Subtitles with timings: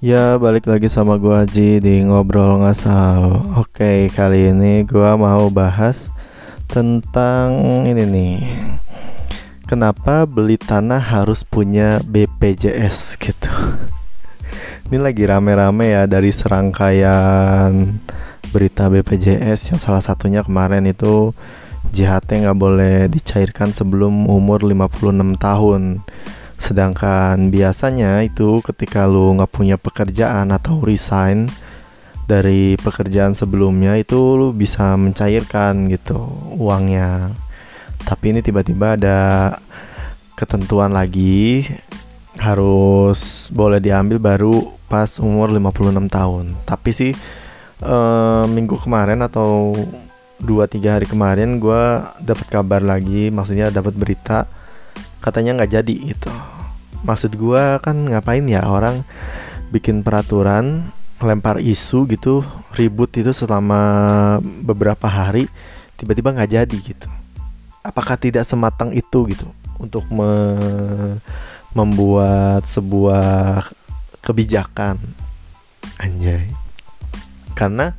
[0.00, 3.36] Ya balik lagi sama gua Haji di ngobrol ngasal.
[3.60, 6.08] Oke kali ini gua mau bahas
[6.72, 8.40] tentang ini nih.
[9.68, 13.52] Kenapa beli tanah harus punya BPJS gitu?
[14.88, 17.94] Ini lagi rame-rame ya dari serangkaian
[18.50, 21.36] berita BPJS Yang salah satunya kemarin itu
[21.92, 26.02] JHT nggak boleh dicairkan sebelum umur 56 tahun
[26.60, 31.48] Sedangkan biasanya itu ketika lu nggak punya pekerjaan atau resign
[32.28, 36.20] dari pekerjaan sebelumnya itu lu bisa mencairkan gitu
[36.60, 37.32] uangnya.
[38.04, 39.18] Tapi ini tiba-tiba ada
[40.36, 41.64] ketentuan lagi
[42.38, 46.44] harus boleh diambil baru pas umur 56 tahun.
[46.68, 47.12] Tapi sih
[47.82, 49.72] eh, minggu kemarin atau
[50.44, 51.82] 2-3 hari kemarin gue
[52.20, 54.48] dapat kabar lagi, maksudnya dapat berita
[55.20, 56.32] katanya nggak jadi gitu
[57.06, 59.02] maksud gua kan ngapain ya orang
[59.70, 62.40] bikin peraturan lempar isu gitu
[62.72, 65.46] ribut itu selama beberapa hari
[66.00, 67.08] tiba-tiba nggak jadi gitu.
[67.84, 70.32] Apakah tidak sematang itu gitu untuk me
[71.76, 73.68] membuat sebuah
[74.24, 74.96] kebijakan?
[76.00, 76.48] Anjay.
[77.52, 77.92] Karena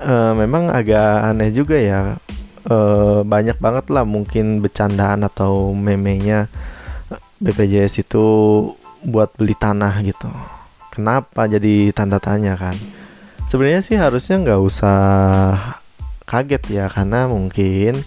[0.00, 2.20] uh, memang agak aneh juga ya.
[2.64, 6.48] Uh, banyak banget lah mungkin bercandaan atau memenya
[7.44, 8.24] BPJS itu
[9.04, 10.32] buat beli tanah gitu.
[10.88, 12.72] Kenapa jadi tanda tanya kan?
[13.52, 15.00] Sebenarnya sih harusnya nggak usah
[16.24, 18.00] kaget ya karena mungkin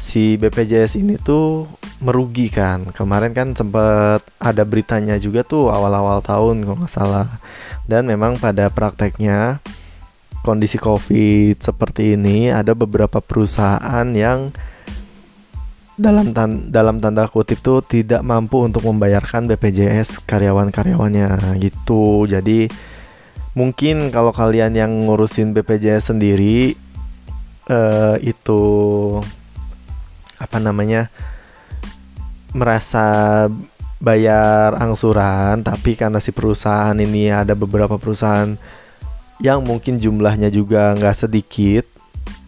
[0.00, 1.68] si BPJS ini tuh
[2.00, 2.88] merugikan.
[2.96, 7.28] Kemarin kan sempat ada beritanya juga tuh awal-awal tahun kalau nggak salah.
[7.84, 9.60] Dan memang pada prakteknya
[10.42, 14.50] kondisi COVID seperti ini ada beberapa perusahaan yang
[16.02, 22.26] dalam tan dalam tanda kutip tuh tidak mampu untuk membayarkan BPJS karyawan-karyawannya gitu.
[22.26, 22.66] Jadi
[23.54, 26.74] mungkin kalau kalian yang ngurusin BPJS sendiri
[27.70, 28.62] uh, itu
[30.42, 31.06] apa namanya
[32.50, 33.46] merasa
[34.02, 38.58] bayar angsuran tapi karena si perusahaan ini ada beberapa perusahaan
[39.38, 41.86] yang mungkin jumlahnya juga nggak sedikit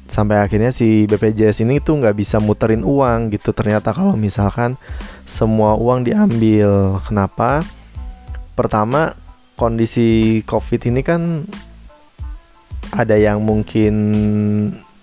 [0.05, 3.51] sampai akhirnya si BPJS ini tuh nggak bisa muterin uang gitu.
[3.57, 4.77] Ternyata kalau misalkan
[5.25, 7.65] semua uang diambil kenapa?
[8.55, 9.17] Pertama
[9.55, 11.47] kondisi covid ini kan
[12.95, 13.95] ada yang mungkin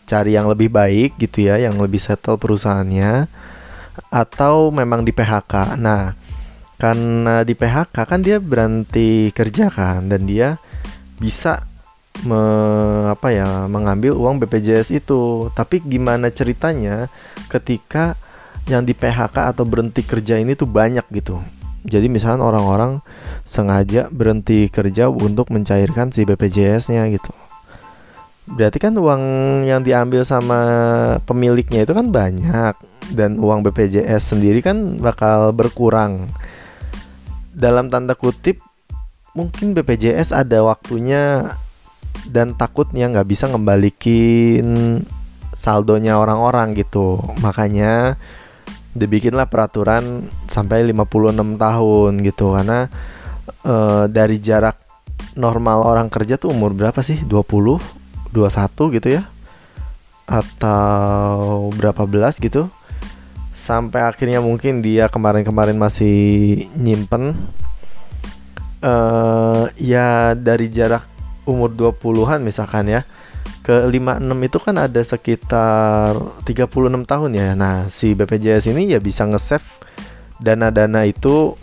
[0.08, 3.32] cari yang lebih baik gitu ya yang lebih settle perusahaannya
[4.12, 6.16] atau memang di PHK nah
[6.76, 10.60] karena di PHK kan dia berhenti kerja kan dan dia
[11.16, 11.64] bisa
[12.28, 12.42] me,
[13.12, 15.50] apa ya mengambil uang BPJS itu.
[15.56, 17.08] Tapi gimana ceritanya
[17.48, 18.20] ketika
[18.70, 21.42] yang di PHK atau berhenti kerja ini tuh banyak gitu.
[21.82, 23.02] Jadi misalnya orang-orang
[23.42, 27.34] sengaja berhenti kerja untuk mencairkan si BPJS-nya gitu.
[28.46, 29.24] Berarti kan uang
[29.66, 30.60] yang diambil sama
[31.26, 32.76] pemiliknya itu kan banyak
[33.18, 36.30] dan uang BPJS sendiri kan bakal berkurang.
[37.52, 38.62] Dalam tanda kutip
[39.34, 41.56] mungkin BPJS ada waktunya
[42.28, 45.02] dan takutnya nggak bisa ngembalikin
[45.52, 47.20] saldonya orang-orang gitu.
[47.44, 48.16] Makanya
[48.92, 52.46] dibikinlah peraturan sampai 56 tahun gitu.
[52.56, 52.88] Karena
[53.64, 53.76] e,
[54.12, 54.80] dari jarak
[55.36, 57.20] normal orang kerja tuh umur berapa sih?
[57.24, 57.80] 20
[58.32, 59.24] 21 gitu ya?
[60.28, 62.72] Atau berapa belas gitu?
[63.52, 67.36] Sampai akhirnya mungkin dia kemarin-kemarin masih nyimpen.
[68.82, 71.11] Uh, ya dari jarak
[71.46, 73.02] umur 20-an misalkan ya
[73.62, 77.54] ke 56 itu kan ada sekitar 36 tahun ya.
[77.54, 79.66] Nah, si BPJS ini ya bisa nge-save
[80.42, 81.54] dana-dana itu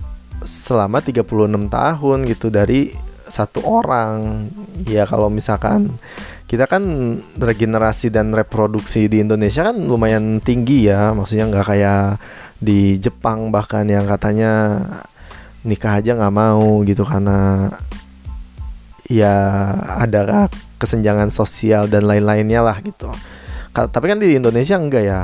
[0.46, 1.26] selama 36
[1.66, 2.94] tahun gitu dari
[3.26, 4.46] satu orang.
[4.86, 5.98] Ya kalau misalkan
[6.46, 6.82] kita kan
[7.36, 11.10] regenerasi dan reproduksi di Indonesia kan lumayan tinggi ya.
[11.10, 12.22] Maksudnya nggak kayak
[12.62, 14.82] di Jepang bahkan yang katanya
[15.66, 17.70] nikah aja nggak mau gitu karena
[19.08, 19.34] ya
[19.98, 20.46] ada
[20.78, 23.10] kesenjangan sosial dan lain-lainnya lah gitu.
[23.72, 25.22] Tapi kan di Indonesia enggak ya.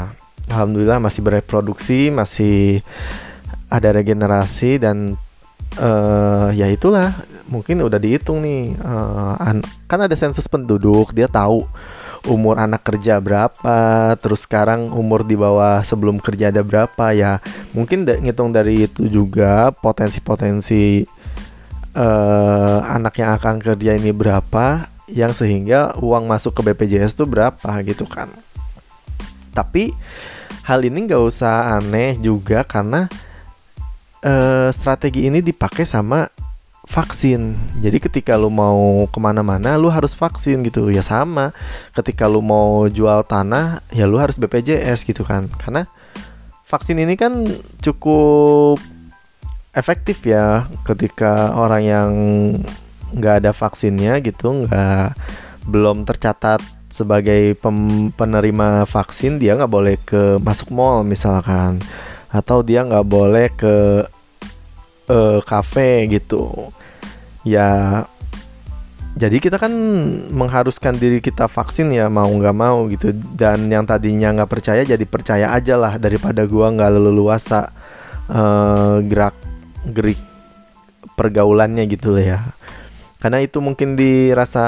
[0.52, 2.84] Alhamdulillah masih bereproduksi, masih
[3.72, 5.16] ada regenerasi dan
[5.78, 7.14] uh, ya itulah
[7.48, 9.34] mungkin udah dihitung nih uh,
[9.90, 11.66] kan ada sensus penduduk dia tahu
[12.24, 17.36] umur anak kerja berapa terus sekarang umur di bawah sebelum kerja ada berapa ya
[17.76, 21.04] mungkin ngitung dari itu juga potensi-potensi
[21.94, 27.70] uh, anak yang akan kerja ini berapa yang sehingga uang masuk ke BPJS itu berapa
[27.86, 28.28] gitu kan
[29.54, 29.94] tapi
[30.66, 33.06] hal ini nggak usah aneh juga karena
[34.24, 36.26] uh, strategi ini dipakai sama
[36.84, 37.56] vaksin.
[37.80, 40.92] Jadi ketika lu mau ke mana-mana, lu harus vaksin gitu.
[40.92, 41.56] Ya sama.
[41.96, 45.48] Ketika lu mau jual tanah, ya lu harus BPJS gitu kan.
[45.60, 45.88] Karena
[46.64, 47.44] vaksin ini kan
[47.80, 48.80] cukup
[49.74, 52.10] efektif ya ketika orang yang
[53.14, 55.14] nggak ada vaksinnya gitu, nggak
[55.66, 61.82] belum tercatat sebagai pem, penerima vaksin, dia nggak boleh ke masuk mall misalkan,
[62.30, 64.06] atau dia nggak boleh ke
[65.10, 66.70] uh, kafe gitu.
[67.42, 68.02] Ya
[69.14, 69.70] jadi kita kan
[70.34, 73.14] mengharuskan diri kita vaksin ya mau nggak mau gitu.
[73.14, 77.70] Dan yang tadinya nggak percaya jadi percaya aja lah daripada gua nggak leluasa
[78.30, 79.34] uh, gerak
[79.88, 80.20] gerik
[81.16, 82.40] pergaulannya gitu ya.
[83.20, 84.66] Karena itu mungkin dirasa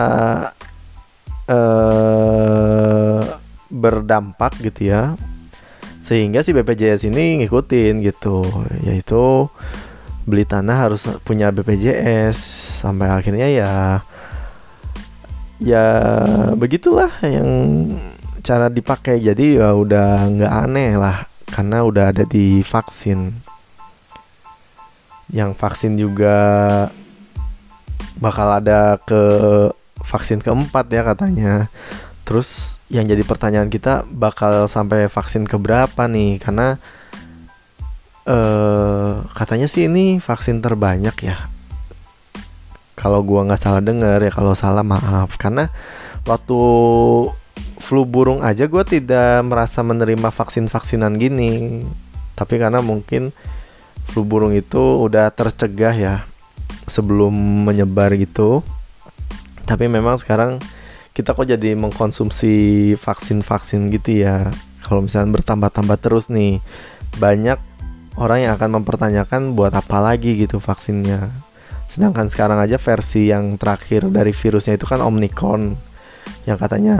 [1.48, 3.20] uh,
[3.68, 5.12] berdampak gitu ya.
[6.00, 8.44] Sehingga si BPJS ini ngikutin gitu.
[8.84, 9.50] Yaitu
[10.24, 12.38] beli tanah harus punya BPJS
[12.82, 13.72] sampai akhirnya ya
[15.60, 15.86] ya
[16.56, 17.48] begitulah yang
[18.40, 19.20] cara dipakai.
[19.20, 21.28] Jadi ya udah nggak aneh lah.
[21.46, 23.56] Karena udah ada di vaksin
[25.31, 26.37] yang vaksin juga
[28.23, 29.23] bakal ada ke
[30.06, 31.55] vaksin keempat ya katanya
[32.26, 36.78] terus yang jadi pertanyaan kita bakal sampai vaksin keberapa nih karena
[38.26, 41.38] uh, katanya sih ini vaksin terbanyak ya.
[42.99, 45.70] Kalau gua nggak salah dengar ya, kalau salah maaf karena
[46.26, 46.58] waktu
[47.79, 51.87] flu burung aja gue tidak merasa menerima vaksin-vaksinan gini.
[52.34, 53.31] Tapi karena mungkin
[54.11, 56.17] flu burung itu udah tercegah ya
[56.87, 57.32] sebelum
[57.67, 58.62] menyebar gitu.
[59.67, 60.62] Tapi memang sekarang
[61.17, 64.53] kita kok jadi mengkonsumsi vaksin-vaksin gitu ya.
[64.87, 66.62] Kalau misalnya bertambah-tambah terus nih,
[67.19, 67.58] banyak
[68.17, 71.29] orang yang akan mempertanyakan buat apa lagi gitu vaksinnya.
[71.91, 75.75] Sedangkan sekarang aja versi yang terakhir dari virusnya itu kan Omicron
[76.47, 76.97] yang katanya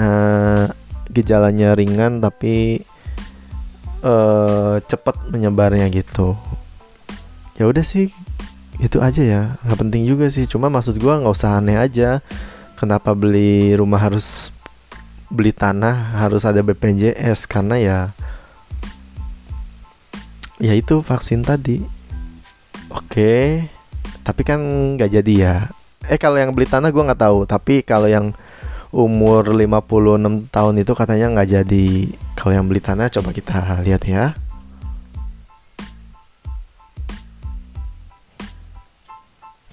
[1.11, 2.83] gejalanya ringan tapi
[4.03, 6.35] uh, cepat menyebarnya gitu.
[7.57, 8.13] Ya udah sih
[8.77, 9.43] itu aja ya.
[9.65, 10.45] Nggak penting juga sih.
[10.45, 12.21] Cuma maksud gua nggak usah aneh aja.
[12.77, 14.53] Kenapa beli rumah harus
[15.27, 17.99] beli tanah harus ada BPJS karena ya
[20.61, 21.81] ya itu vaksin tadi.
[22.93, 23.65] Oke
[24.21, 24.61] tapi kan
[25.01, 25.57] nggak jadi ya.
[26.07, 27.49] Eh kalau yang beli tanah gue nggak tahu.
[27.49, 28.37] Tapi kalau yang
[28.93, 31.89] umur 56 tahun itu katanya nggak jadi.
[32.37, 34.46] Kalau yang beli tanah coba kita lihat ya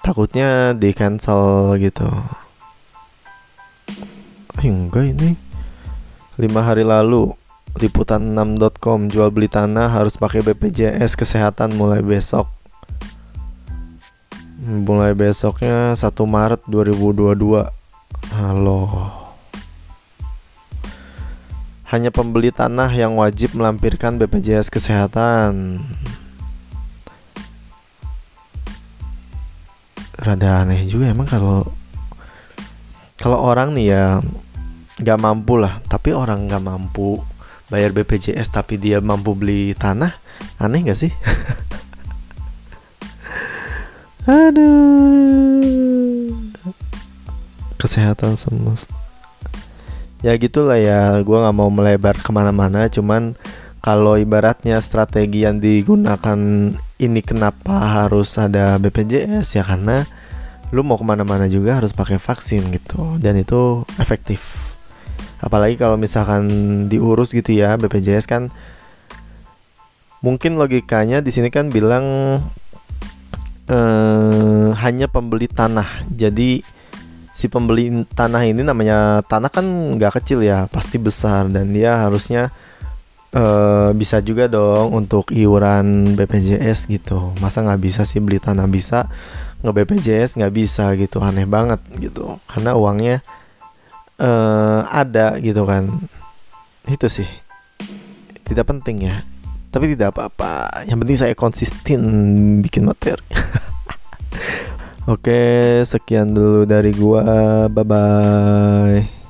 [0.03, 2.03] takutnya di cancel gitu.
[4.59, 5.39] Eh, enggak ini.
[6.35, 7.31] Lima hari lalu
[7.79, 12.51] liputan6.com jual beli tanah harus pakai BPJS kesehatan mulai besok.
[14.63, 17.63] Mulai besoknya 1 Maret 2022
[18.35, 18.83] halo.
[21.87, 25.79] Hanya pembeli tanah yang wajib melampirkan BPJS kesehatan
[30.23, 31.67] rada aneh juga emang kalau
[33.19, 34.23] kalau orang nih ya
[34.99, 35.79] nggak mampu lah.
[35.87, 37.19] Tapi orang nggak mampu
[37.71, 40.13] bayar BPJS tapi dia mampu beli tanah
[40.59, 41.11] aneh gak sih?
[44.27, 46.31] Aduh.
[47.79, 48.95] Kesehatan semesta.
[50.23, 52.87] Ya gitulah ya gue nggak mau melebar ke mana-mana.
[52.87, 53.35] Cuman
[53.83, 56.39] kalau ibaratnya strategi yang digunakan
[57.03, 60.07] ini kenapa harus ada BPJS ya karena
[60.73, 64.73] lu mau ke mana-mana juga harus pakai vaksin gitu dan itu efektif.
[65.43, 66.47] Apalagi kalau misalkan
[66.87, 68.47] diurus gitu ya BPJS kan
[70.23, 72.05] mungkin logikanya di sini kan bilang
[73.67, 76.07] eh, hanya pembeli tanah.
[76.09, 76.63] Jadi
[77.33, 79.65] si pembeli tanah ini namanya tanah kan
[79.99, 82.53] nggak kecil ya pasti besar dan dia harusnya
[83.33, 87.33] uh, bisa juga dong untuk iuran BPJS gitu.
[87.41, 89.09] Masa nggak bisa sih beli tanah bisa?
[89.65, 91.19] Nggak BPJS nggak bisa gitu.
[91.19, 92.37] Aneh banget gitu.
[92.47, 93.19] Karena uangnya
[94.21, 95.89] uh, ada gitu kan.
[96.87, 97.27] Itu sih.
[98.43, 99.15] Tidak penting ya.
[99.73, 100.85] Tapi tidak apa-apa.
[100.85, 102.01] Yang penting saya konsisten
[102.61, 103.25] bikin materi.
[105.13, 107.67] Oke sekian dulu dari gua.
[107.67, 109.22] Bye bye